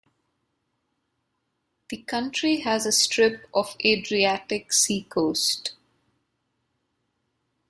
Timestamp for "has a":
2.61-2.91